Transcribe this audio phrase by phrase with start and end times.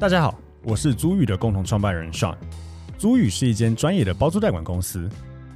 [0.00, 2.34] 大家好，我是租寓的共同创办人 Sean。
[2.96, 5.06] 租寓是一间专业的包租代管公司，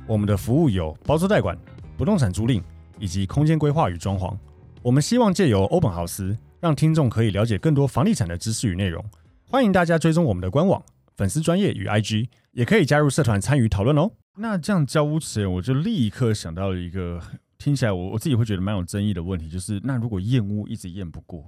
[0.07, 1.57] 我们的服务有包租代管、
[1.97, 2.63] 不动产租赁
[2.99, 4.37] 以及空间规划与装潢。
[4.83, 9.03] 我们希望借由欧本豪斯，让听众可以了解更多房地产的知识与内容。
[9.49, 10.83] 欢迎大家追踪我们的官网、
[11.17, 14.11] 粉丝专业与 IG，也可以加入社团参与讨论哦。
[14.37, 17.19] 那这样交屋前，我就立刻想到了一个
[17.57, 21.47] 听起来我我自己会觉得蛮有争议的问题，就是那如果验屋一直验不过哦。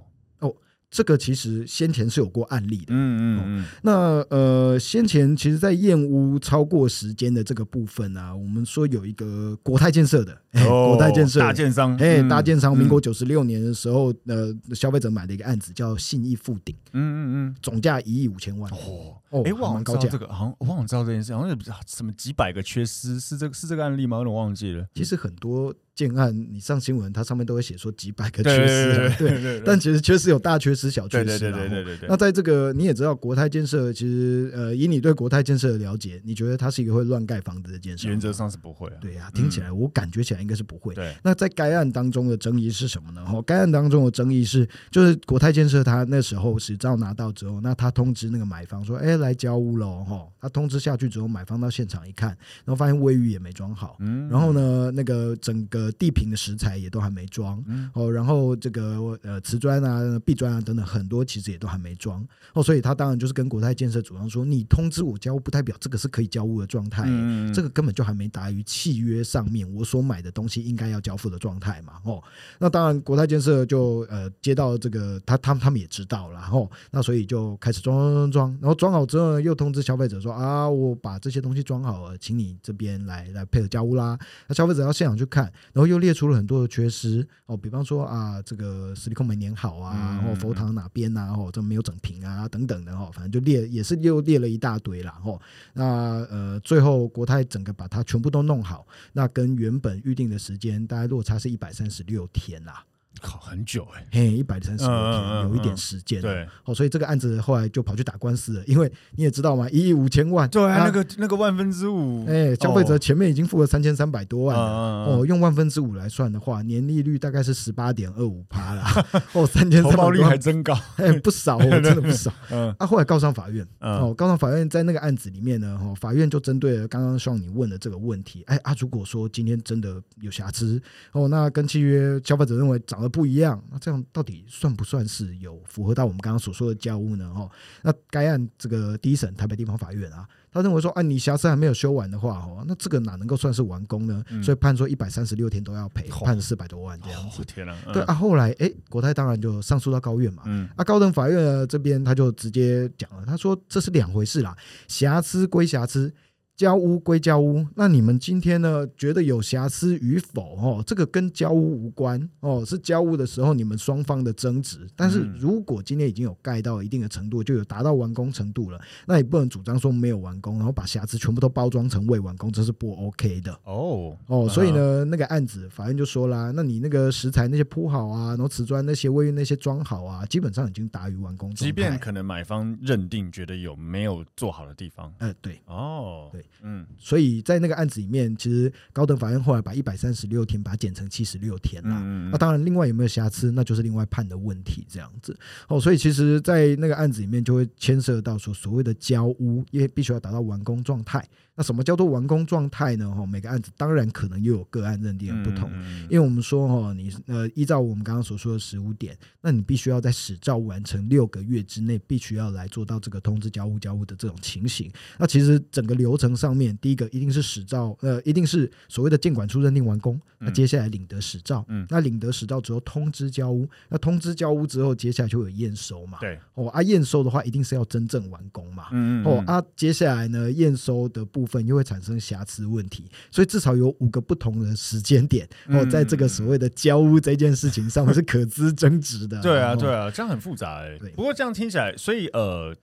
[0.89, 3.65] 这个其实先前是有过案例的，嗯嗯嗯。
[3.83, 10.33] 那呃，先前其实，在验屋超过时间的这个部分啊，我们说有一个国泰建设的，
[10.65, 24.17] 哦、国泰建设大建商，哎，大建商，民国九十六年的时候，呃，消费者买的一个案子叫信义富鼎，嗯嗯嗯，总价一亿五千万，哦哦，哎，我好像知道这个，好像我忘了知道这件事，好像有什么几百个缺失，是这个是这个案例吗？
[24.17, 24.87] 我有点忘记了。
[24.95, 25.75] 其实很多。
[25.97, 32.07] 建案，你上新闻，它上面都会写说几百个缺失，对，但其实缺失有大缺失、小缺失，对对对对对。
[32.07, 38.07] 那在这个你也知道，国泰建设其实呃，以你对国泰建设的了解，你觉得它是一个会乱盖房子的建设？
[38.07, 38.97] 原则上是不会啊。
[39.01, 40.93] 对呀，听起来我感觉起来应该是不会。
[40.93, 41.15] 对。
[41.23, 43.25] 那在该案当中的争议是什么呢？
[43.25, 50.27] 哈，该案当中的争议是，就是国泰建设他那时候执照拿到之后，那他通知那个买方说，哎，来交屋喽哈。
[50.39, 56.77] 他通知下去之后，买方到现场一看，然后发现卫浴也没装好，嗯，然后呢，那个整个地坪的石材。
[56.77, 72.21] 也都还没装哦，然后这个呃瓷砖啊、壁砖啊等等很多其实也都还没装哦，所以他当然就是跟国泰建设主张说，你通知我交屋不代表这个是可以交屋的状态，嗯，这个根本就还没达于契约上面我所买的东西应该要交付的状态嘛哦，
[72.59, 84.15] 那当然国泰建设就呃接到这个他他们他们也知道了哦，那所以就开始装装装装，然后装好之后呢，又通知消费者说啊，我把这些东西装好了，请你这边来来配合交屋啦。
[84.47, 86.67] 那消费者要现场去看，然后又列出了很多的。
[86.67, 95.39] 缺失哦，比方说啊，这个实力控没粘好啊，然后佛堂哪边啊，哦，这没有整平啊，等等的哦，反正就列也是又列了一大堆啦哦。
[95.73, 95.83] 那
[96.29, 102.83] 呃，最后国泰整个把它全部都弄好，那跟原本预定的时间大概落差是一百三十六天啦。
[103.21, 106.21] 靠，很久哎、欸，嘿，一百三十多天，有一点时间。
[106.21, 119.05] 对，哦，所以这个案子后来就跑去打官司了，因为你也知道嘛，一亿五千万，对，那个那个万分之五，哎，消费者前面已经付了三千三百多万了，哦，用万分之五来算的话，年利率大概是十八点二五趴啦。
[119.33, 122.31] 哦，三千三百多万，率还真高，哎，不少，真的不少。
[122.51, 137.31] 嗯，啊，后来告上法院，哦，告上法院，在那个案子里面呢，哦，法院就针对了刚刚像你问的这个问题，哎啊，如果说今天真的有瑕疵，哦，那跟契约消费者认为长得不一样，那这样到底算不算是有符合到我们刚刚所说的家务呢？
[137.35, 137.49] 哦，
[137.81, 144.23] 那该案这个第一审台北地方法院啊，他认为说，啊，你瑕疵还没有修完的话，哦，那这个哪能够算是完工呢？
[144.29, 147.43] 嗯、所以判说一百三十六天都要赔，判四百多万这样子。
[147.45, 147.77] 天啊！
[147.85, 150.43] 嗯、对啊，后来哎，国泰当然就上诉到高院嘛。
[150.45, 150.67] 嗯。
[150.75, 154.55] 啊，高等法院这边他就直接讲了，他说这是两回事啦，
[154.87, 156.13] 瑕疵归瑕疵。
[156.57, 158.85] 交屋归交屋，那你们今天呢？
[158.97, 160.55] 觉得有瑕疵与否？
[160.57, 164.87] 哦，这个跟交屋无关哦，是交屋的时候你们双方的争执。
[164.95, 173.53] 但是如果今天已经有盖到一定的程度，就有达到完工程度了，那也不能主张说没有完工，然后把瑕疵全部都包装成未完工，这是不 OK 的。
[173.65, 181.53] 哦哦，所以呢，那个案子法院就说啦，那你那个石材那些铺好啊，然后瓷砖那些卫浴那些装好啊，基本上已经达于完工。
[181.53, 186.43] 即便可能买方认定觉得有没有做好的地方，呃，对，哦，对。
[186.61, 191.95] 嗯，所以在那个案子里面，其实高等法院后来把一百三十六天把它减成七十六天了。
[192.01, 194.85] 嗯，那当然，另外有没有瑕疵，那就是另外判的问题。
[194.89, 195.37] 这样子
[195.67, 201.27] 哦，所以其实，在那个案子里面，就会牵涉到说所谓的交屋，因为必须要达到完工状态。
[201.59, 203.11] 那什么叫做完工状态呢？
[203.11, 205.71] 哈，每个案子当然可能又有个案认定的不同，
[206.03, 214.91] 因为我们说哈，你呃依照我们刚刚所说的十五点，那你必须要在使照完成六个月之内，必须要来做到这个通知交屋交屋的这种情形。
[215.17, 221.85] 那其实整个流程上面，第一个一定是使照，呃，一定是所谓的建管处认定完工，那接下来领得使照，嗯。
[221.89, 231.57] 那领得使照之后通知交屋，那通知交屋之后，接下来就有验收嘛，对，哦啊验收的话，一定是要真正完工嘛，嗯哦啊接下来呢验收的部分。
[231.57, 239.39] 又会产生瑕疵问题，所以至少有五个不同的时间点哦，在这个所谓的交屋这件事情上面是可资争执的。
[239.43, 240.97] 对啊，对啊，这样很复杂哎。
[241.15, 242.75] 不过这样听起来，所以呃，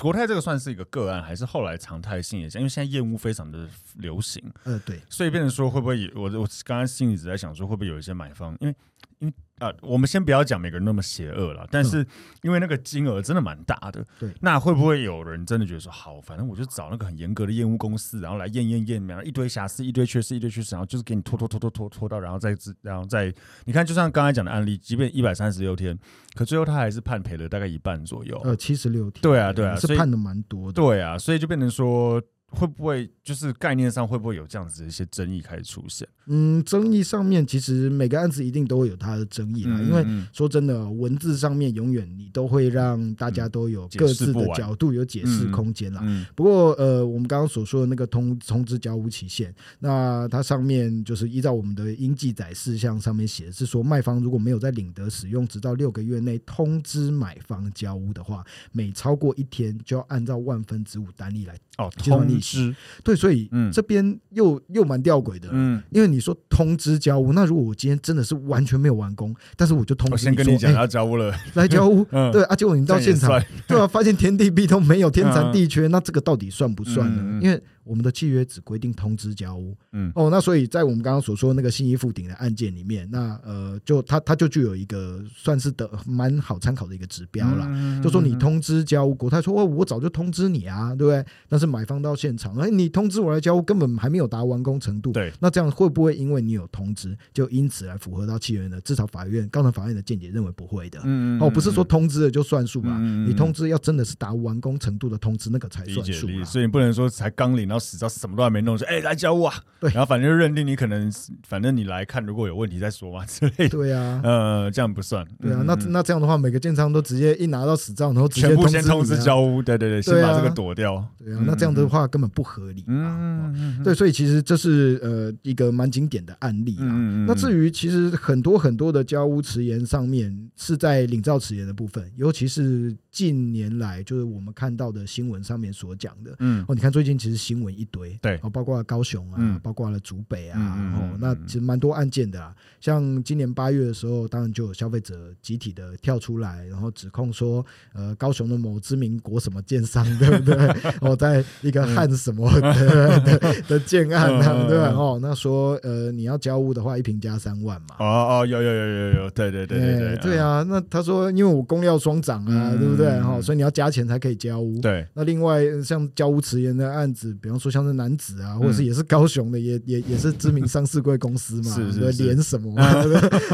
[0.00, 2.62] 国泰这个算是一个个案，还是后来常态性也这样？
[2.62, 6.10] 因为现在业务非常的流行，呃，对，所以变成说会不会？
[6.14, 8.74] 我我刚刚心里一直在想说，会不会有一些买方，因为。
[9.22, 12.04] 因啊、呃，我们先不要讲每个人那么邪恶了，但是
[12.42, 23.32] 因为那个金额真的蛮大的，对，那会不会有人真的觉得说，好，反正我就找那个很严格的验屋公司，然后来验验验，然后一堆瑕疵，一堆缺失，一堆缺失，然后就是给你拖拖拖拖拖拖到，然后再然后再，
[23.64, 25.96] 你看，就像刚才讲的案例，即便一百三十六天，
[26.34, 32.20] 可最后他还是判赔了大概一半左右，呃，七十六天，对啊，对啊，是判的蛮多的，对啊，所以就变成说。
[32.54, 36.06] 会不会就是概念上会不会有这样子的一些争议开始出现？
[36.26, 46.02] 嗯，争议上面其实每个案子一定都会有它的争议啦，嗯嗯嗯，因为说真的，文字上面永远你都会让大家都有各自的角度有解释空间啦。
[46.34, 61.58] 不过呃，我们刚刚所说的那个通通知交屋期限，那它上面就是依照我们的应记载事项上面写的是说，卖方如果没有在领得使用直到六个月内通知买方交屋的话，每超过一天就要按照万分之五单利来。
[61.78, 62.74] 哦通知。
[63.02, 77.40] 对，所以这边又又蛮吊诡的，嗯，因为你说通知交屋，那如果我今天真的是完全没有完工，但是我就通知你说，我先跟你讲要交屋了，来交屋， 对啊，结果你到现场，对啊，发现天地壁都没有，天残地缺，那这个到底算不算呢？
[77.42, 91.24] 因为我们的契约只规定通知交屋，嗯，哦，那所以在我们刚刚所说的那个信义附顶的案件里面，那呃，就它它就具有一个算是的蛮好参考的一个指标啦，就说你通知交屋，国泰说哦，我早就通知你啊，对不对？
[91.48, 98.80] 但是买方到现场，哎，你通知我来交屋，根本还没有达完工程度，对，那这样会不会因为你有通知，就因此来符合到契约呢？
[98.82, 107.71] 至少法院高等法院的见解认为不会的，嗯哦，不是说通知了就算数嘛，你通知要真的是达完工程度的通知，那个才算数，所以你不能说才刚领。
[107.72, 111.10] 然后死到什么都还没弄，说哎、欸、来交屋啊，对，然后反正就认定你可能，
[111.48, 113.70] 反正你来看，如果有问题再说嘛 之类的。
[113.70, 115.26] 对啊，呃，这样不算。
[115.40, 121.02] 对啊，那那这样的话，每个建商都直接一拿到死照，然后全部先通知交屋，对对对，先把这个躲掉。
[121.24, 122.84] 对啊，那这样的话根本不合理。
[122.88, 126.84] 嗯，对，所以其实这是呃一个蛮经典的案例啊。
[127.26, 142.54] 那至于其实很多很多的交屋迟延上面是在领照迟延的部分，尤其是近年来就是我们看到的新闻上面所讲的，嗯，哦，你看最近其实新闻一堆，对，哦，包括高雄啊，嗯、包括了竹北啊，然后、嗯嗯嗯、那其实蛮多案件的啊。
[142.80, 150.56] 像今年八月的时候，当然就有消费者集体的跳出来，然后指控说，呃，高雄的某知名国什么建商， 对不对？
[151.00, 154.88] 哦，在一个汉什么的、嗯、的， 的，建案啊，嗯、对吧？
[154.88, 157.96] 哦，那说，呃，你要交屋的话，一平加三万嘛。
[157.98, 158.04] 哦
[158.40, 160.64] 哦，有有有有有，对对对对对，对，对啊。
[160.68, 163.20] 那他说，因为我工料双涨啊，嗯、对不对？
[163.20, 164.80] 哈、哦，所以你要加钱才可以交屋。
[164.80, 165.06] 对。
[165.14, 172.74] 那另外像交屋迟延的案子，比方说像是男子啊，或者是也是高雄的，也也也是知名上市贵公司嘛，是是是，连什么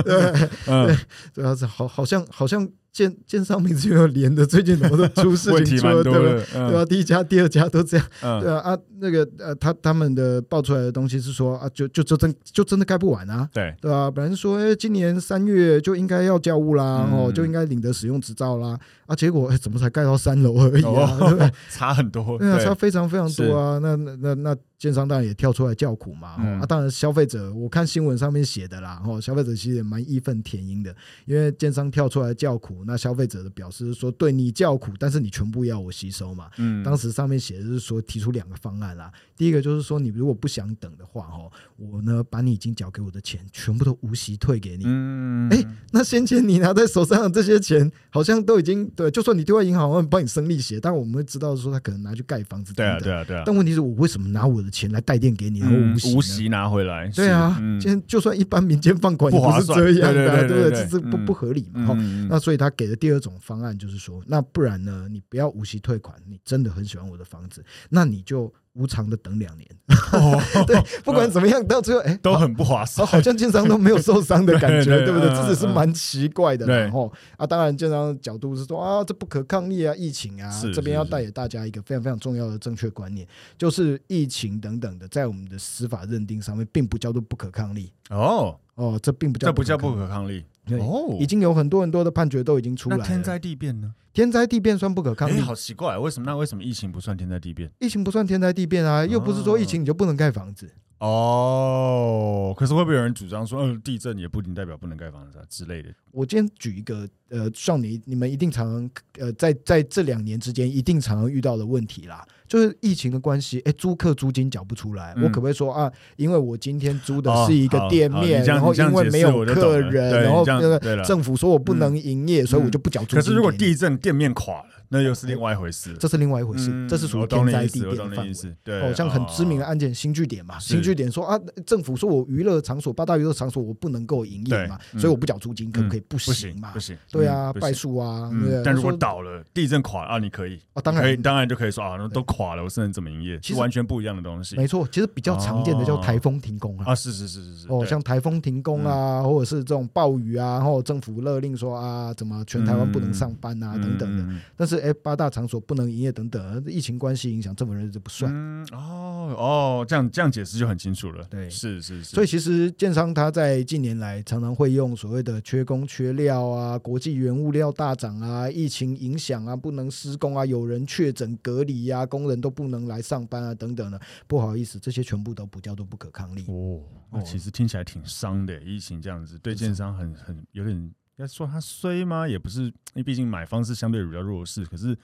[0.05, 0.33] 对
[0.65, 0.97] 对，
[1.35, 2.67] 主要是好好像好像。
[2.99, 6.85] 建建商名字又连的， 最近怎么都出事情，出对对吧？
[6.85, 8.05] 第一家、第二家都这样，
[8.41, 14.11] 对啊啊，那个呃，他他们的爆出来的东西是说啊，就就就真就真的盖不完啊，对对吧？
[14.11, 21.17] 本来是说，哎，今年三月就应该要交屋啦，哦，就应该领得使用执照啦，啊，结果哎，怎么才盖到三楼而已啊？
[21.21, 21.50] 对不对？
[21.71, 23.79] 差很多，对啊，差非常非常多啊。
[23.81, 26.28] 那那那那建商当然也跳出来叫苦嘛，
[26.60, 30.94] 啊，当然消费者，我看新闻上面写的啦，哦，消费者其实也蛮义愤填膺的，
[31.26, 32.84] 因为建商跳出来叫苦。
[32.86, 36.48] 那消费者的表示是说，对你叫苦，但是你全部要我吸收嘛。
[36.58, 39.10] 嗯，当时上面写的是说，提出两个方案啦。
[39.36, 44.84] 第一个就是说，你如果不想等的话，哦，我呢把你已经缴给我的钱全部都无息退给你。
[44.86, 52.72] 嗯，哎，那先前你拿在手上的这些钱，好像都已经对，就算你丢在银行，我帮你生利息，但我们会知道说他可能拿去盖房子。
[52.75, 53.42] 对啊，对啊，对啊。
[53.44, 57.09] 但问题是我为什么拿我的钱来代垫给你，然后无息无息拿回来？
[57.09, 60.71] 对啊，今天就算一般民间放款也不是这样的，对不对？
[60.71, 61.95] 这是不不合理嘛。
[62.28, 65.07] 那所以他给的第二种方案就是说，那不然呢？
[65.11, 69.68] 你不要无息退款，你真的很喜欢我的房子，那你就无偿的等两年。
[70.66, 75.28] 对，不管怎么样，到最后哎，都很不划算，好像建商都没有受伤的感觉， 对不对？
[75.30, 76.64] 这只是蛮奇怪的。
[76.66, 87.92] 然后啊，当然建商的角度是说啊，这不可抗力啊，疫情啊，这边要带给大家一个非常非常重要的正确观念，就是疫情等等的，在我们的司法认定上面，并不叫做不可抗力。
[88.11, 90.44] 哦哦，这并不叫，这不叫不可抗力。
[90.76, 93.02] 哦，已经有很多很多的判决都已经出来了。
[93.02, 93.94] 那天灾地变呢？
[94.12, 95.34] 天灾地变算不可抗力？
[95.34, 96.26] 欸，好奇怪，为什么？
[96.26, 97.70] 那为什么疫情不算天灾地变？
[97.78, 100.68] 疫情不算天灾地变啊，又不是说疫情你就不能盖房子。
[100.98, 105.90] 哦，可是会不会有人主张说，嗯，地震也不一定代表不能盖房子啊之类的？
[106.10, 115.92] 我今天举一个呃，像你你们一定常常呃，在在这两年之间，一定常常遇到的问题啦，就是疫情的关系，哎，租客租金缴不出来，嗯、我可不可以说啊？
[116.16, 123.20] 因为我今天租的是一个店面，哦、然后因为没有客人，然后那个政府说我不能营业，嗯、所以我就不缴租金。
[123.20, 124.64] 可是如果地震，店面垮了。
[124.90, 128.32] 那又是另外一回事，这是另外一回事，这是属于天灾地变的范围。
[128.64, 136.00] 对，哦，像很知名的案件，新据点嘛，新据点说啊，政府说我娱乐场所八大娱乐场所我不能够营业嘛，所以我不缴租金，可不可以？
[136.08, 136.97] 不行嘛，不行。
[137.18, 138.30] 对啊，败诉啊。
[138.64, 143.38] 但如果倒了，地震垮啊，你可以啊，当然，当然就可以说啊，那都垮了，我甚至怎么营业？
[143.40, 144.56] 其实完全不一样的东西。
[144.56, 147.66] 没错，其实比较常见的叫台风停工啊，啊，是是是是是。
[147.68, 154.25] 哦，像台风停工啊，或者是这种暴雨啊，然后政府勒令说啊，怎么全台湾不能上班啊，等等的。
[154.56, 155.58] 但是哎，八大场所。
[155.68, 158.32] 不能营业等等，疫情关系影响，政府人就不算。
[158.32, 161.22] 嗯、哦哦，这样这样解释就很清楚了。
[161.28, 162.04] 对，是是是。
[162.04, 174.00] 所以其实建商他在近年来常常会用所谓的缺工缺料啊，国际原物料大涨啊，疫情影响啊，不能施工啊，有人确诊隔离呀、啊，工人都不能来上班啊，等等的。
[174.27, 176.45] 不好意思，这些全部都不叫做不可抗力。
[176.49, 182.27] 哦，那其实听起来挺伤的，疫情这样子对建商很很有点要说它衰吗？
[182.27, 184.97] 也不是，因为毕竟买方是相对比较弱势，可是。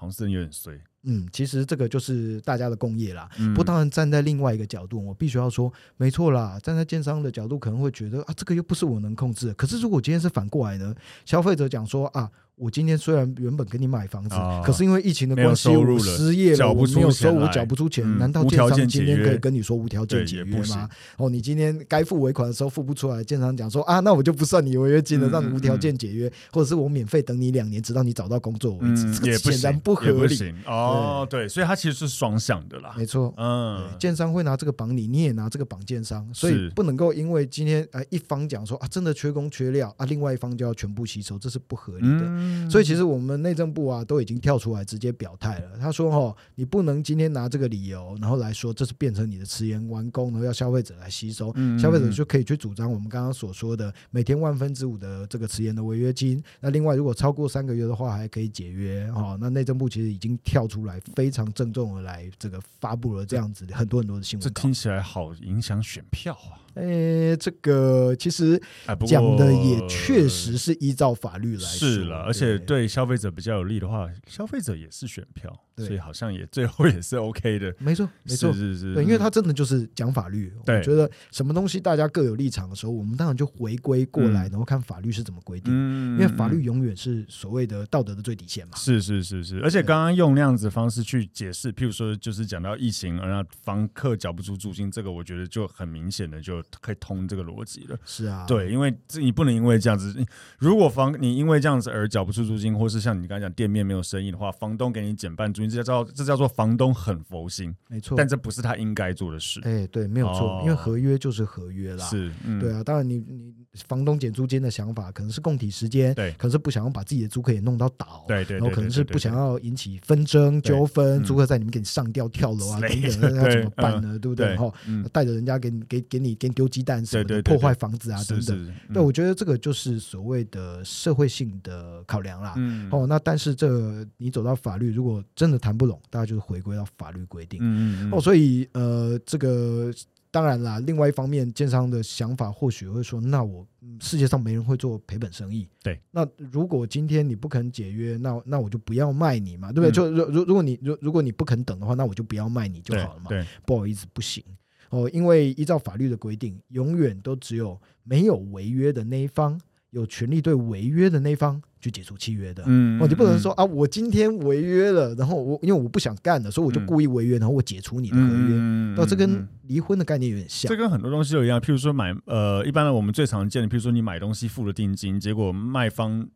[0.00, 3.28] 好像是有点衰，嗯，其实这个就是大家的共业啦。
[3.38, 6.58] 嗯、不过当然站在另外一个角度，我必须要说，没错啦。
[6.62, 9.54] 站在建商的角度，可能会觉得啊，这个又不是我能控制的。
[9.54, 10.94] 可是如果今天是反过来呢？
[11.24, 12.30] 消费者讲说啊。
[12.58, 18.18] 我今天虽然原本给你买房子，可是因为疫情的关系，我失业了，我没有收我，缴不出钱。
[18.18, 20.88] 难道建商今天可以跟你说无条件解约吗？
[21.16, 29.14] 哦，你今天该付尾款的时候付不出来，建商讲说啊，那我就不算你违约金了，让你无条件解约，或者是我免费等你两年，直到你找到工作为止。
[29.20, 30.54] 这显然不合理。
[30.66, 32.94] 哦，对，所以它其实是双向的啦。
[32.96, 42.47] 没错，嗯，建商会拿这个绑你，你也拿这个绑建商，所以不能够因为今天呃一方讲说啊，真的缺工缺料啊，另外一方就要全部吸收，这是不合理的。
[42.70, 45.78] 所以其实我们内政部啊都已经跳出来直接表态了。
[45.80, 56.42] 他说：“哦，你不能今天拿这个理由，然后来说这是变成你的迟延完工，然后要消费者来吸收，消费者就可以去主张我们刚刚所说的每天万分之五的这个迟延的违约金。
[56.60, 59.08] 那另外，如果超过三个月的话，还可以解约。
[59.14, 64.42] 哦，那内政部其实已经跳出来，非常郑重的来这个发布了这样子很多很多的新闻。
[64.42, 68.60] 这听起来好影响选票啊。”诶，这个其实
[69.04, 77.74] 讲的也确实是依照法律来说，是了，而且对消费者比较有利的话，消费者也是选票，所以好像也最后也是 OK 的。
[77.78, 80.52] 没错，没错，是是，对，因为他真的就是讲法律。
[80.66, 85.72] 我觉得什么东西大家各有立场的时候，我们当然就回归过来，然后看法律是怎么规定。
[86.12, 88.76] 因为法律永远是所谓的道德的最底线嘛。
[88.76, 96.62] 是是是是，而且刚刚用那样子的方式去解释，譬如说就是讲到疫情，而让房客缴不出租金，这个我觉得就很明显的就。
[96.80, 100.14] 可以通这个逻辑了，是啊，对，因为这你不能因为这样子，
[100.58, 109.60] 如果房你因为这样子而缴不出租金，或是像你刚才讲店面没有生意的话，房东给你减半租金，这叫这叫做房东很佛心，没错，但这不是他应该做的事。
[109.64, 113.52] 哎，对，没有错，哦、因为合约就是合约啦，是，嗯、对啊，当然你你
[113.86, 124.18] 房东减租金的想法可能是供体时间，对，可能是不想要把自己的租客也弄到倒，对对，然后可能是不想要引起纷争纠纷，租客在里面给你上吊跳楼啊等等，那要怎么办呢？
[124.18, 124.46] 对不对？
[124.46, 124.72] 然后
[125.12, 127.42] 带着人家给你给给你给你丢鸡蛋什么的。
[127.42, 128.74] 破坏房子啊，等等。
[128.92, 132.54] 对，我觉得这个就是所谓的社会性的考量啦。
[132.56, 137.58] 嗯、哦，那但是这你走到法律，如果真的谈不拢，大家就是回归到法律规定。
[137.62, 139.92] 嗯嗯哦，所以呃，这个
[140.30, 140.78] 当然啦。
[140.80, 143.66] 另外一方面，建商的想法或许会说：那我
[144.00, 145.68] 世界上没人会做赔本生意。
[145.82, 145.98] 对。
[146.10, 149.90] 那如果今天你不肯解约，那那我就不要卖你嘛，对不对？
[149.90, 153.28] 嗯、就如如如果你如如果你不肯等的话，那我就不要卖你就好了嘛。
[153.28, 153.40] 对。
[153.40, 154.44] 对不好意思，不行。
[154.90, 162.62] 哦，因为依照法律的规定，永远都只有没有违约的那一方有权利对违约的那一方去解除契约的。
[162.66, 168.54] 嗯，哦，你不能说啊，我今天违约了，然后我因为我不想干了，所以我就故意违约，然后我解除你的合约。
[168.96, 170.68] 那这跟离婚的概念有点像。
[170.68, 176.28] 这跟很多东西都一样，譬如说买呃，一般的我们最常见的，譬如说你买东西付了定金，结果卖方。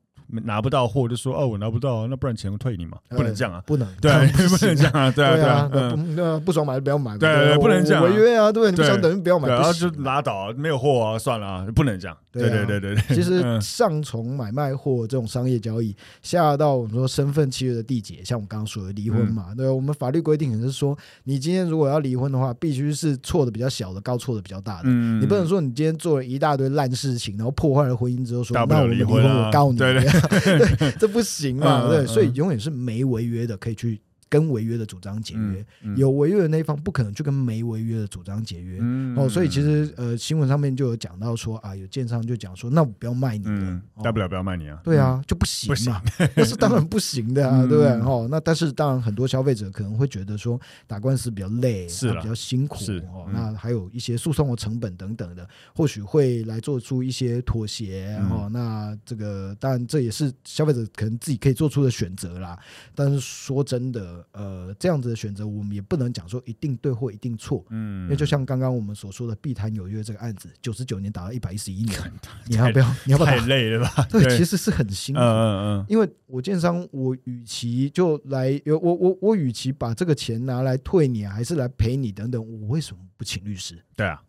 [0.45, 2.99] 拿不到货就说哦，我拿不到，那不然钱我退你嘛？
[3.11, 4.11] 不能这样啊，不能，对，
[4.49, 13.03] 不能这样啊，对啊，对啊，那不爽买就不要买，对对，不能这样，违约啊，对，你不想等就不要买，然后就拉倒，没有货啊，算了，不能这样，对对对对对。
[13.15, 30.22] 其实上从买卖货这种商业交易，下到我们说身份契约的缔结，像我刚刚说的离婚嘛，对，我们法律规定也是说，你今天如果要离婚的话，必须是错的比较小的告错的比较大的，你不能说你今天做了一大堆烂事情，然后破坏了婚姻之后说，那我们离婚，我告你，对对。
[30.99, 31.89] 这不行嘛？
[31.89, 34.01] 对，所以永远是没违约的，可以去
[34.33, 38.79] 跟违约的主张解约，嗯嗯、有违约的那一方不可能去跟没违约的主张解约。
[38.81, 44.81] 嗯、哦，所以其实呃新闻上面就有讲到说啊，有建商就讲说，那我不要卖你了，大不了不要卖你啊。
[44.83, 46.01] 对啊，就不行嘛，
[46.35, 47.91] 那是当然不行的啊， 对不对？
[48.01, 58.49] 哦，那但是当然很多消费者可能会觉得说打官司比较累，是啦比较辛苦是哦，嗯、那还有一些诉讼的成本等等的，或许会来做出一些妥协、嗯、哦。
[58.51, 62.59] 那这个当然这也是消费者可能自己可以做出的选择啦。
[62.95, 71.99] 但是说真的，呃，这样子的选择我们也不能讲说一定对或一定错，嗯，因为就像刚刚我们所说的碧潭有约这个案子，九十九年打到一百一十一年，
[72.47, 72.95] 你要不要？
[73.05, 73.31] 你要不要？
[73.31, 74.07] 太累了吧？
[74.11, 75.21] 对，其实是很辛苦。
[75.21, 75.87] 嗯嗯嗯。
[75.89, 83.83] 因为我建商，我与其就来，我我我与其把这个钱拿来退你，还是来赔你等等，我为什么不请律师？
[83.97, 84.23] 对啊。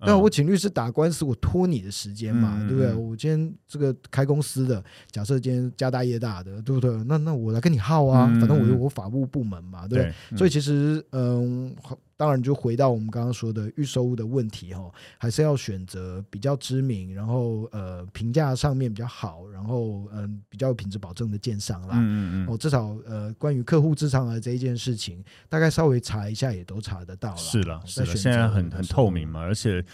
[0.00, 2.94] 那我请律师打官司，我拖你的时间嘛，对不对？
[2.94, 6.90] 我今天这个开公司的，假设今天家大业大的，对不对？
[7.04, 10.38] 那那我来跟你耗啊，反正我有我法务部门嘛，对不对？
[10.38, 11.74] 所以其实，嗯。
[12.18, 21.90] 当然，就回到我们刚刚说的预售物的问题哈，还是要选择比较知名，然后呃评价上面比较好，然后嗯、呃、比较有品质保证的建商啦。
[21.94, 22.46] 嗯嗯嗯。
[22.52, 27.36] 哦，至少呃关于客户至上的这一件事情，大概稍微查一下也都查得到了。
[27.36, 29.84] 是了，是了，现在很很透明嘛，而且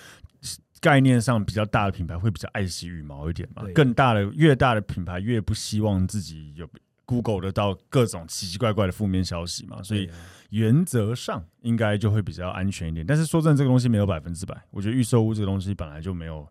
[0.80, 6.66] 概念上比较大的品牌会比较爱惜羽毛一点嘛，对更大的越大的品牌越不希望自己有
[7.04, 10.08] Google 得到各种奇奇怪怪的负面消息嘛，所以。
[10.54, 14.56] 原则上应该就会比较安全一点，但是说真的，这个东西没有百分之百。
[14.70, 16.46] 我觉得预售屋这个东西本来就没有。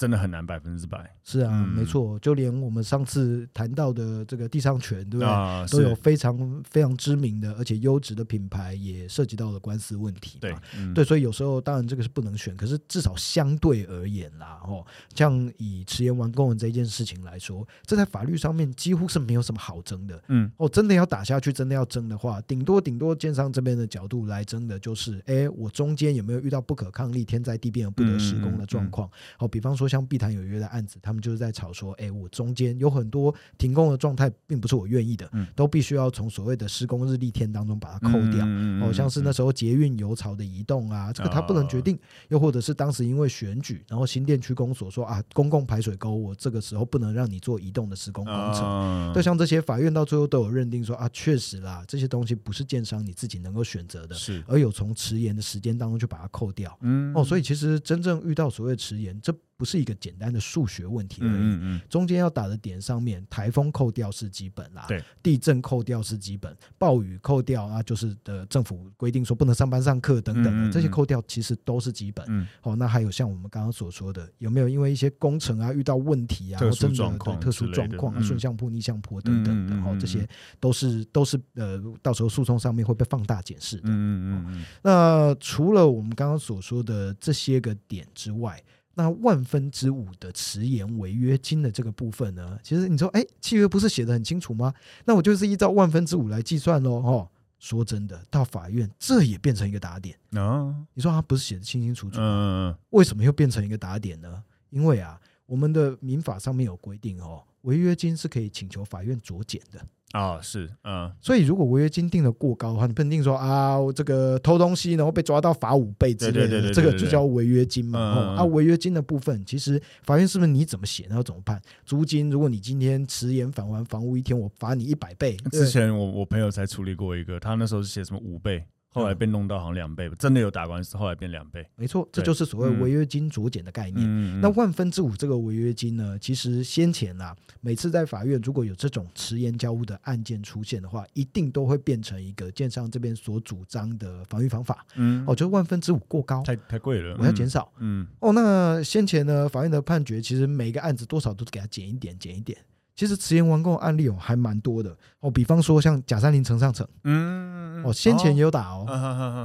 [0.00, 1.14] 真的很难百分之百。
[1.22, 5.66] 是啊，没错，就连我们上次谈到的这个地上权，对不对？
[5.70, 10.38] 都有非常非常知名的而且优质的品牌，也涉及到了官司问题。
[10.40, 10.54] 对，
[10.94, 14.82] 对，所以有时候当然这个是不能选，可是至少相对而言啦，哦，
[15.14, 20.24] 像以迟延完工人这一件事情来说，这在法律上面几乎是没有什么好争的。
[20.28, 29.06] 嗯，哦，真的要打下去，真的要争的话，顶多顶多建商这边的角度来争的就是，哎，我中间有没有遇到不可抗力、天灾地变而不得施工的状况？
[29.38, 29.89] 哦，比方说。
[29.90, 38.44] 像碧潭有约的案子，他们就是在吵说，哎、欸，我中间有很多停工的状态，并不是我愿意的，嗯、都必须要从所谓的施工日历天当中把它扣掉。
[38.46, 41.96] 嗯、哦，像是那时候捷运油槽的移动啊，这个他不能决定；
[42.28, 49.12] 又或者是当时因为选举，然后新店区公所说啊，公共排水沟，我这个时候不能让你做移动的施工工程。
[49.12, 56.76] 就像这些，法院到最后都有认定说啊，确实啦，这些东西不是建商你自己能够选择的，是而有从迟延的时间当中去把它扣掉。
[56.82, 72.24] 嗯，哦，所以其实真正遇到所谓迟延，这不是一个简单的数学问题而已，嗯嗯，中间要打的点上面，台风扣掉是基本啦，对，地震扣掉是基本，暴雨扣掉啊，就是的政府规定说不能上班上课等等的，这些扣掉其实都是基本。
[72.30, 80.26] 嗯，好，那还有像我们刚刚所说的，有没有因为一些工程啊遇到问题啊，特殊状况、特殊状况啊，顺向坡、逆向坡等等的，好，这些
[80.58, 83.82] 都是都是呃，到时候诉讼上面会被放大检视的。
[83.84, 84.64] 嗯嗯嗯。
[84.82, 88.58] 那除了我们刚刚所说的这些个点之外，
[89.00, 92.58] 那万分之五的迟延违约金的这个部分呢？
[92.62, 94.74] 其实你说，哎，契约不是写的很清楚吗？
[95.06, 96.96] 那我就是依照万分之五来计算喽。
[96.96, 100.74] 哦，说真的，到法院这也变成一个打点啊。
[100.92, 102.76] 你说他不是写的清清楚楚嗯？
[102.90, 104.44] 为什么又变成一个打点呢？
[104.68, 109.80] 因为啊，我们的民法上面有规定哦，违约金是可以请求法院酌减的。
[110.12, 117.98] 啊、哦，是，嗯，所以如果违约金定的过高的话，你不能定说啊，我这个偷东西然后被抓到罚五倍之类的，这个就叫违约金嘛。
[118.16, 121.62] 嗯、啊，违约金的部分，其实法院是不是你怎么写，然后怎么判？
[121.84, 125.36] 租金，如果你今天迟延返还房屋一天，我罚你一百倍。
[125.52, 128.64] 之前我我朋友才处理过一个，他那时候是写什么五倍。
[128.92, 131.64] 后来被弄到好像两倍，真的有打官司，后来变两倍。
[131.76, 134.04] 没错，这就是所谓违约金酌减的概念。
[134.04, 144.84] 嗯、那万分之五这个违约金呢，其实先前啊，每次在法院如果有这种迟延交屋的案件出现的话，一定都会变成一个建商这边所主张的防御方法。
[144.96, 147.72] 嗯，哦，就是万分之五过高，太太贵了，我要减少。
[147.78, 152.58] 嗯，哦，那先前呢，法院的判决其实每个案子多少都给他减一点，减一点。
[153.00, 154.94] 其实迟延完工的案例哦还蛮多的。
[155.20, 158.84] 哦，比方说像甲三林城上城，嗯，哦先前也有打哦，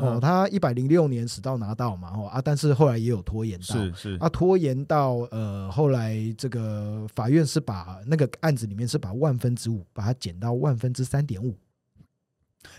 [0.03, 4.17] 哦他一百零六年死到拿到嘛，哦啊，但是后来也有拖延到，是是。
[4.19, 11.57] 啊拖延到呃后来这个法院是把那个案子里面是把万分之五把它减到万分之三点五，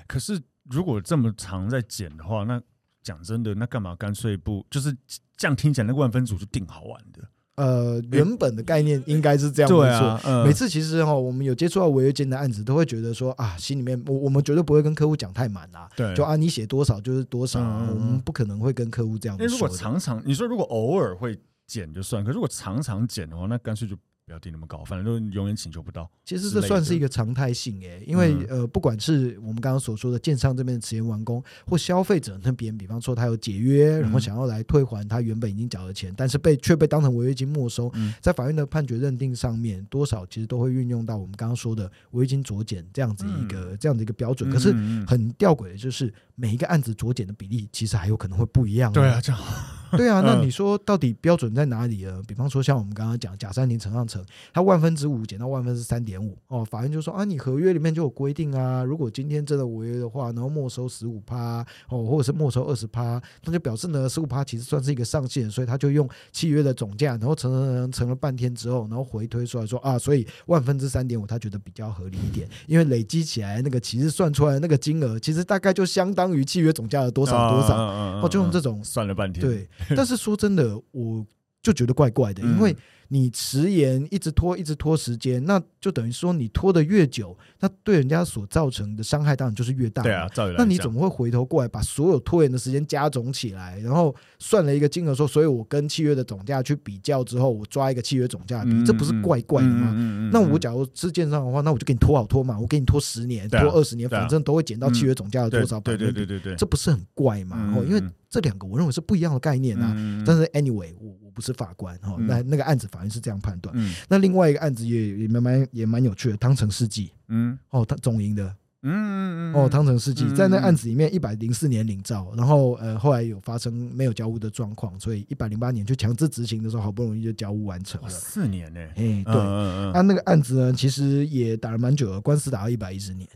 [0.06, 2.60] 可是如果这么长在减的话，那
[3.02, 4.94] 讲真的，那干嘛干脆不就是
[5.38, 7.26] 这样听起来那个万分之五就定好玩的？
[7.56, 10.20] 呃，原本的概念应该是这样没错。
[10.24, 15.88] 嗯、每次其实哈，我们有接触到违约金的案子，都会觉得说啊，心里面我我们绝对不会跟客户讲太满啊。
[15.96, 19.46] 对，就啊，你写多少就是多少，嗯、我们不可能会跟客户这样那。
[19.46, 26.10] 如果常常你说如果偶尔会减就算，可是如果常常减的话，那干脆就不要定那么高，反正都永远请求不到。
[26.24, 44.50] 其实这算是一个常态性诶、欸，因为、嗯、呃，不管是我们刚刚所说的建商这边的迟延完工，或消费者那边，比方说他有解约，然后想要来退还他原本已经缴的钱，但是被却被当成违约金没收，嗯、在法院的判决认定上面，多少其实都会运用到我们刚刚说的违约金酌减这样子一个、嗯、这样的一个标准。
[44.50, 44.72] 可是
[45.06, 48.92] 很吊诡的就是，每一个案子酌减的比例其实还有可能会不一样。
[48.92, 49.40] 对啊，这样。
[49.96, 52.22] 对啊，那你说到底标准在哪里呢？
[52.26, 81.26] 比方说像我们刚刚讲，甲三零乘上乘，它万分之五减到万分之三点五哦，法院就说啊，你合约里面就有规定啊，如果今天真的违约的话，然后没收十五趴哦，或者是没收二十趴，那就表示呢，十五趴其实算是一个上限，所以他就用契约的总价，然后乘乘乘乘了半天之后，然后回推出来说啊，所以万分之三点五他觉得比较合理一点，因为累积起来那个其实算出来的那个金额，其实大概就相当于契约总价的多少多少哦，就用这种算了半天，对， 但是说真的，我
[81.62, 82.76] 就觉得怪怪的，因为。
[83.08, 90.02] 你迟延一直拖，一直拖时间，那就等于说你拖得越久，那对人家所造成的伤害当然就是越大。
[90.02, 99.92] 对啊，照理来，那你怎么会回头过来把所有拖延的时间加总起来，然后算了一个金额说，所以我跟契约的总价去比较之后，我抓一个契约总价比，嗯、这不是怪怪的吗？
[99.94, 106.12] 嗯嗯嗯、那我假如是建商的话，那我就给你拖好拖嘛，我给你拖十年，拖二十年，反正都会减到契约总价的多少百分比。
[106.12, 107.72] 对对对对对，这不是很怪吗？
[107.76, 109.92] 嗯、因为这两个我认为是不一样的概念啊。
[109.96, 113.74] 嗯、但是 anyway，我我不是法官哈，那、嗯、那个案子法院是这样判断。
[113.78, 118.44] 嗯，那另外一个案子也也蛮蛮也蛮有趣的，汤臣世纪，嗯，哦，他总赢的，
[118.82, 133.28] 嗯嗯嗯，哦，汤臣世纪在那案子里面一百零四年领照，然后呃后来有发生没有交屋的状况，所以一百零八年就强制执行的时候，好不容易就交屋完成了，四年呢，哎，对，他那个案子呢，其实也打了蛮久了，官司打了一百一十年。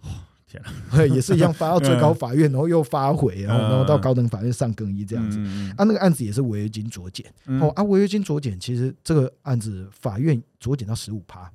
[1.14, 5.38] 也是一样，发到最高法院，然后又发回，然后然后到高等法院上更一这样子。
[5.76, 7.26] 啊，那个案子也是违约金酌减。
[7.60, 11.50] 哦，啊，违约金酌减，其实这个案子法院酌减到十五趴，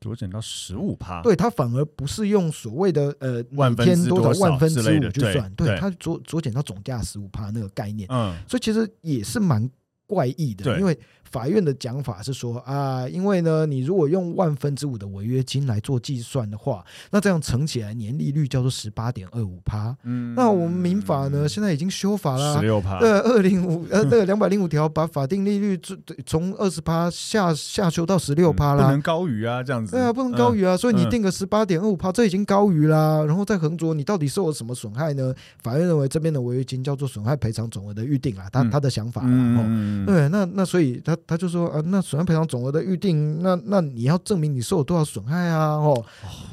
[0.00, 1.22] 酌减到十五趴。
[1.22, 8.08] 对，他反而不是用所谓的呃每天多少万分之五去算，对，他酌酌减到总价十五趴那个概念。
[8.10, 9.70] 嗯，所以其实也是蛮
[10.06, 10.98] 怪异的，因为。
[11.30, 19.96] 法院的讲法是说啊，因为呢，你如果用万分之五的违约金来做计算的话，那这样乘起来年利率叫做十八点二五趴。
[20.02, 22.98] 嗯，那我们民法呢，现在已经修法了，十六趴。
[22.98, 25.80] 对，二零五呃，那个两百零五条把法定利率
[26.26, 29.92] 从二十趴下下修到十六趴啦，不能高于啊，这样子。
[29.92, 33.22] 对啊，不能高于啊，所以你定个十八点二五趴，这已经高于啦。
[33.24, 35.32] 然后再横着，你到底受了什么损害呢？
[35.62, 39.22] 法院认为这边的违约金叫做损害赔偿总额的预定啊，他他的想法。
[39.24, 41.16] 嗯，对，那那所以他。
[41.26, 45.76] 他就说啊，那损害赔偿总额的预定，那那你要证明你受了多少损害啊？
[45.76, 46.04] 哦，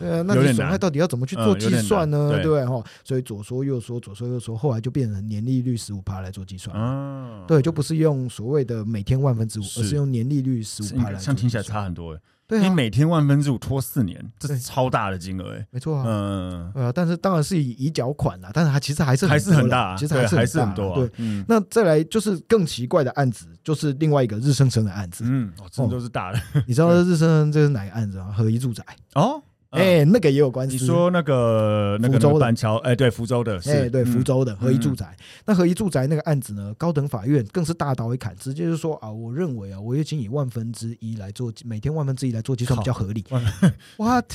[0.01, 2.29] 呃，那你损害到底要怎么去做计算呢？
[2.29, 2.65] 对不对？
[2.65, 6.75] 哈，所以左说右说，左说右说，后来就变成年利率十五趴来做计算。
[6.77, 11.19] 嗯，对，就不是用所谓的每天万分之五，而是用年利率十五趴来。
[11.19, 12.19] 像听起来差很多诶。
[12.47, 28.31] 对、啊，你每天万分之五拖四年，这是超大的金额哎，没错啊，嗯，呃，但是当然是以以缴款啦，但是它其实还是还是很大，其实还是还是很多，对，嗯、那再来就是更奇怪的案子，就是另外一个日升升的案子，嗯，哦，这都是大的，你知道 日升升这是哪个案子啊？
[28.31, 28.83] 合一住宅。
[29.15, 29.43] 哦。
[29.71, 30.77] 哎，那个也有关系。
[30.77, 35.15] 你说那个那个福州板桥，哎，对，福州的，哎，对，福州的合一住宅。
[35.45, 43.25] 那合一住宅那个案子呢，高等法院更是大刀一砍，直接就说啊，我认为啊，违约金以万分之一来做，每天万分之一来做计算比较合理。
[43.97, 44.25] What？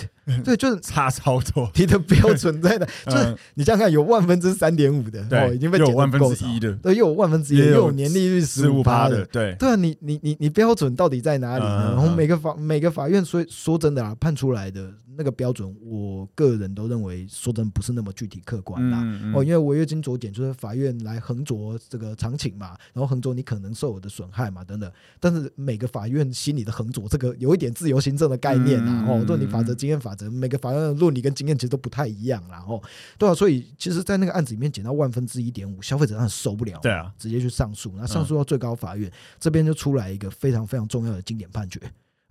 [0.45, 1.71] 对，就是 差操作。
[1.75, 2.87] 你的标准在哪？
[3.07, 11.95] 就是你想想看，有万分之三点五的，对，已经被减万分之一的，对，又有万分之一，又有年利率十五趴的，对，对啊，你你你你标准到底在哪里呢？
[11.95, 14.93] 然后每个法每个法院说说真的啊，判出来的。
[15.17, 19.01] 那个标准，我个人都认为说真不是那么具体客观啦。
[19.03, 24.91] 嗯嗯、哦，因为违约金酌减就是法院来衡酌这个常情嘛，然后衡酌你可能受的损害嘛等等。
[25.21, 29.07] 但是每个法院心里的衡酌，这个有一点自由行政的概念啊。
[29.09, 32.65] 哦，论理法则、经验法则，每个法院的论理跟经验其实都不太一样啦。
[32.67, 32.83] 哦，
[33.19, 36.79] 对啊，所以其实，在那个案子里面减到万分之一点五，消费者当然受不了。
[36.81, 41.81] 对啊，直接去上诉，那上诉到最高法院、嗯、这边就出来一个非常非常重要的经典判决。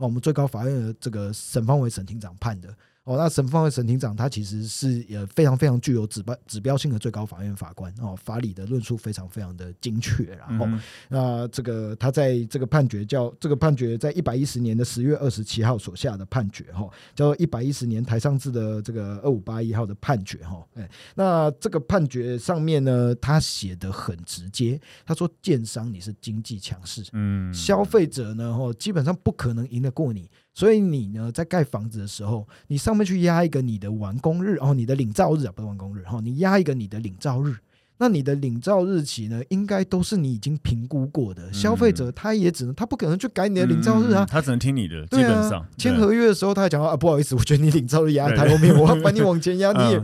[0.06, 10.68] 我们最高法院的这个沈芳维沈庭长判的哦，那沈芳维沈庭长他其实是也非常非常具有指标指标性的最高法院法官哦，法理的论述非常非常的精确，然后
[11.10, 30.30] 那这个他在这个判决叫这个判决在一百一十年的十月二十七号所下的判决哈，叫做一百一十年台上字的这个二五八一号的判决哈，哎，那这个判决上面呢，他写的很直接，他说建商你是经济强势，嗯，消费者呢，哦，基本上不可能赢得过你。
[30.54, 37.56] 所以你呢，在盖房子的时候，你上面去压一个你的完工日，哦，你的领照日啊，不是完工日，哈，你压一个你的领照日，
[37.98, 41.52] 那你的领照日期呢，应该都是你已经评估过的。
[41.54, 45.06] 消费者他也只能，他不可能去改你的领照日啊，他只能听你的。
[45.08, 50.02] 基本上签合约的时候，他还讲啊，不好意思，我觉得你领照日压太后面，我要把你往前压，你也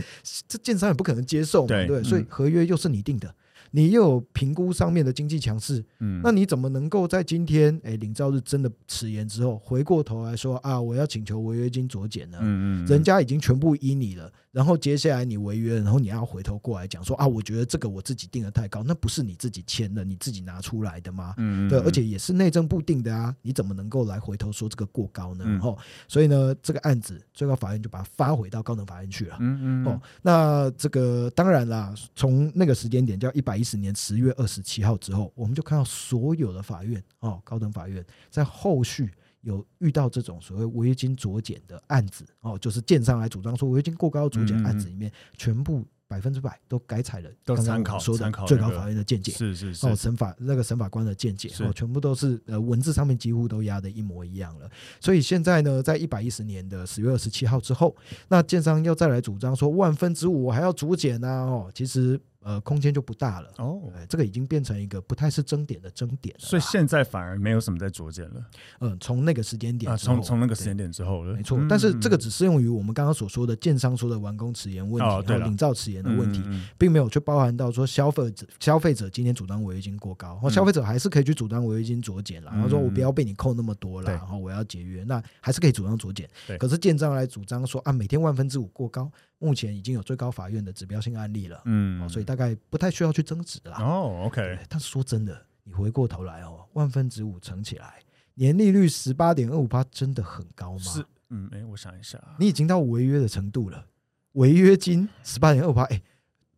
[0.48, 3.34] 这建商也不可能接受嘛，对，所以合约又是你定的。
[3.72, 12.38] 你又有评估上面的经济强势，嗯，那你怎么能够在今天，哎、欸，领照日真的迟延之后，回过头来说啊，我要请求违约金酌减呢？
[12.42, 14.32] 嗯嗯，人家已经全部依你了。
[14.52, 21.36] 然后接下来你违约，然后你要回头过来讲说啊，我觉得这个我自己定的太高，那不是你自己签的，你自己拿出来的吗？
[21.38, 25.46] 嗯，对，而且也是内政部定的啊，你怎么能够来回头说这个过高呢？
[25.46, 25.78] 然后，
[26.08, 29.38] 所以呢，这个案子最高法院就把它发回到高等法院去了。
[29.40, 39.12] 嗯嗯，哦，那这个当然啦，从那个时间点叫一百一十年十月二十七号之后，我们就看到所有的法院哦，高等法院在后续。
[39.42, 54.70] 有遇到这种所谓违约金酌减的案子哦，就是建商来主张说违约金过高酌减案子里面，全部百分之百都改采了刚刚我说的最高法院的见解，是是是哦，审法那个审法官的见解哦，全部都是呃文字上面几乎都压的一模一样了。
[55.00, 57.96] 所以现在呢，在一百一十年的十月二十七号之后，
[58.28, 62.20] 那建商要再来主张说万分之五我还要酌减啊哦，其实。
[62.48, 68.42] 呃，空间就不大了哦，这个已经变成一个不太是争点的争点了，所以现在反而没有什么在酌减了。
[68.80, 71.60] 嗯，从那个时间点，从从那个时间点之后了，没错。
[71.68, 76.42] 但是这个只适用于我们刚刚所说的建商说的完工迟延问题，还有领照迟延的问题，
[76.78, 86.30] 并没有去包含到说消费者消费者今天主张违约金过高，或消费者还是可以去主张违约金酌减了，然后说我不要被你扣那么多了，然后我要节约，那还是可以主张酌减。
[86.58, 89.12] 可是建商来主张说啊，每天万分之五过高。
[89.40, 93.76] 目前已经有最高法院的指标性案例了，嗯，所以大概不太需要去争执了。
[93.78, 94.60] 哦，OK。
[94.68, 98.00] 但是说真的，你回过头来哦，万分之五乘起来，
[98.36, 100.80] 年利率十八点二五八，真的很高吗？
[100.80, 103.86] 是，嗯，哎，我想一下，你已经到违约的程度了，
[104.34, 106.02] 违约金十八点二五八，哎。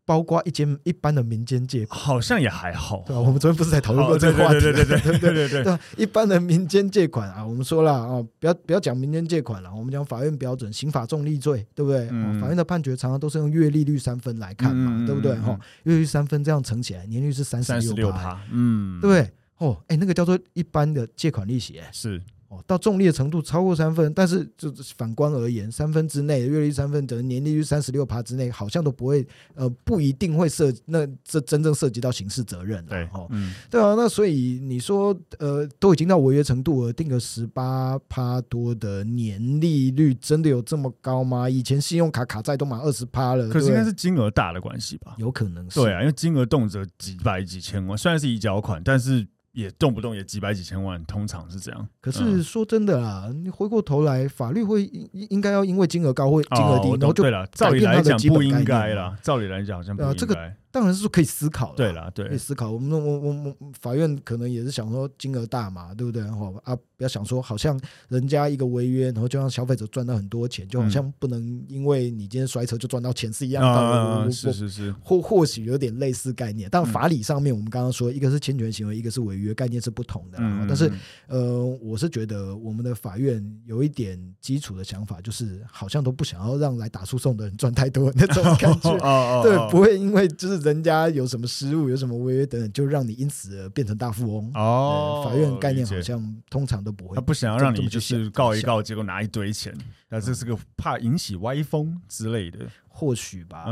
[0.10, 3.22] 包括一间一般的民间借款，好像也还好，对吧？
[3.22, 4.60] 我们昨天不是在讨论过这个话题？
[4.60, 5.80] 对对对对对对对。
[5.98, 12.08] 一般的民间借款啊，我们说了啊，不要不要讲民间借款了，我们讲法院标准，刑法重利罪，对不对？
[12.42, 15.36] 法院的判决常常都是用月利率三分来看嘛，对不对？
[15.36, 15.52] 哈，
[15.84, 19.32] 月利率三分这样乘起来，年利率是三十六趴，嗯，对不对？
[19.60, 22.20] 哦，哎，那个叫做一般的借款利息，是。
[22.50, 32.90] 哦，到重力的程度超过三分，但是就是反观而言，三分之内，月利率三分等于年利率三十六趴之内，好像都不会，呃，不一定会涉，那这真正涉及到刑事责任了。
[32.90, 41.48] 对，哦，嗯，对啊，那所以你说，呃，都已经到违约程度了，定个十八趴多的年利率，真的有这么高吗？
[41.48, 45.14] 以前信用卡卡债都满二十趴了，可是应该是金额大的关系吧？
[45.20, 49.28] 有可能是，对啊，因为金额动辄几百几千万，虽然是已缴款，但是。
[49.60, 51.88] 也动不动也几百几千万，通常是这样。
[52.02, 58.56] 可是说真的啊，你回过头来，法律会应应该要因为金额高或金额低，然后就改变它的基本概念。
[58.56, 60.56] 照理来讲不应该啦，照理来讲好像不应该。
[60.72, 62.72] 当然是说可以思考，对啦，对，可以思考。
[62.72, 66.22] 我们我我我法院可能也是想说金额大嘛，对不对？
[66.24, 74.32] 哈啊，不要想说好像人家一个违约，然后就让消费者赚到很多钱，就好像不能因为你今天摔车就赚到钱是一样的。
[74.32, 80.38] 是是是，或或许有点类似概念，但法理上面我们刚刚说一个是侵权行为，一个是违约，概念是不同的。
[80.68, 80.92] 但是
[81.26, 88.96] 呃，我是觉得我们的法院有一点基础的想法，就是好像都不想要让来打诉讼的人赚太多那种感觉。
[89.42, 90.59] 对，不会因为就是。
[90.60, 94.52] 人家有什么失误，有什么违约等等，就让你因此而变成大富翁。
[94.54, 95.24] 哦。
[95.26, 99.74] 法院概念好像通常都不会，他不想要让你就是告一告，结果拿一堆钱，
[100.10, 102.60] 那这是个怕引起歪风之类的。
[102.92, 103.64] 或许吧，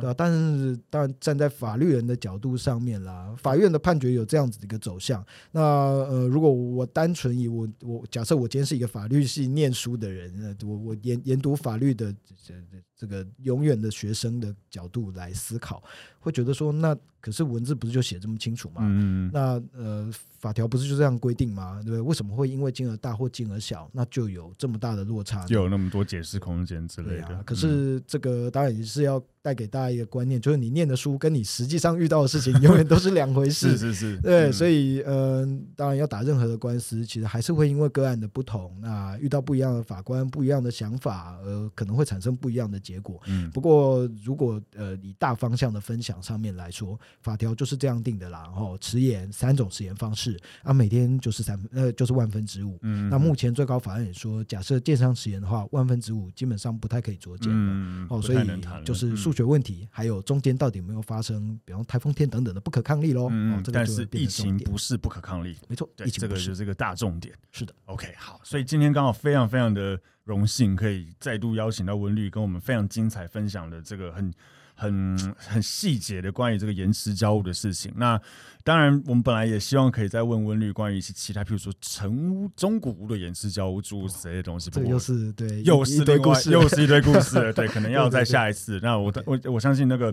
[0.00, 0.14] 对吧？
[0.16, 5.24] 但是，当然站在法律人的角度上面啦，法院的判决有这样子的一个走向。
[5.50, 12.54] 那呃，如果我单纯以我我假设我今天是一个法律系念书的人，我我研研读法律的这
[12.94, 15.82] 这个永远的学生的角度来思考，
[16.20, 18.76] 会觉得说，那可是文字不是就写这么清楚吗？
[18.82, 20.08] 嗯，那呃。
[20.38, 21.80] 法条不是就这样规定吗？
[21.82, 22.00] 对不对？
[22.00, 25.44] 为什么会因为金额大或金额小，那就有这么大的落差？
[25.46, 27.28] 就有那么多解释空间之类的。
[27.28, 33.70] 啊、可是这个当然也是要带给大家一个观念，就是你念的书跟你实际上遇到的事情永远都是两回事。
[33.76, 34.20] 是是是。
[34.20, 43.20] 对，所以嗯、呃，当然要打任何的官司，其实还是会因为个案的不同，那遇到不一样的法官、不一样的想法，呃，可能会产生不一样的结果。
[43.26, 43.50] 嗯。
[43.50, 48.42] 不过如果呃以大方向的分享上面来说，法条就是这样定的啦。
[48.44, 50.38] 然后迟延三种迟延方式。
[50.62, 52.78] 啊，每天就是三分，呃，就是万分之五。
[52.82, 57.48] 嗯，那目前最高法院也说，假设建商迟延的话，万分之五基本上不太可以酌减。
[57.50, 58.38] 嗯，哦，所以
[58.84, 63.28] 就是数学问题，嗯、还有中间到底有没有发生，比方台风天等等的不可抗力喽。
[63.30, 67.34] 嗯，哦这个、但是疫情不是不可抗力，没错，对，这个就是个大重点。
[67.52, 74.32] 是的，OK，好，所以今天刚好非常非常的荣幸，可以再度邀请到文律跟我们非常精彩分享的这个很。
[74.76, 77.92] 很很细节的关于这个延迟交物的事情。
[77.96, 78.20] 那
[78.62, 84.68] 当然，我们本来也希望可以再问温律关于一些其他，譬如说成屋、中古屋的延迟交物诸如此类的东西。
[84.70, 87.52] 这又是对，又是一堆故事，又是一堆故事。
[87.52, 88.78] 对，可能 要在下一次。
[88.82, 90.12] 那我我我相信那个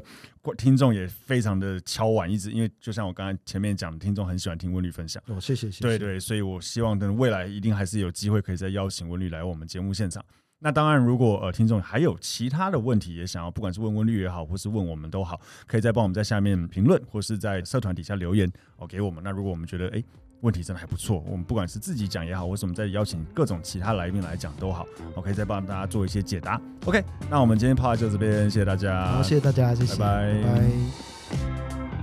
[0.56, 5.22] 听众也非常的敲碗，一直因为就像我刚才前面讲的，听众很喜欢听温律分享。
[5.28, 5.82] 哦，谢谢，谢谢。
[5.82, 10.24] 对对，所以我希望等未来一定还是有机会可以再邀请温律来我们节目现场。
[10.64, 19.22] 那当然，如果呃听众还有其他的问题，也想要不管是问温律也好，或是问我们都好，可以再帮我们在下面评论，或是在社团底下留言哦给我们。
[19.22, 20.02] 那如果我们觉得哎
[20.40, 26.60] 问题真的还不错，我们不管是自己讲也好，或是我们再邀请各种其他来宾来讲都好，我可以再帮大家做一些解答。
[26.86, 30.44] OK，那我们今天 Podcast 就这边，谢谢大家，好，谢谢大家，谢谢，拜拜。
[30.44, 32.03] 拜拜。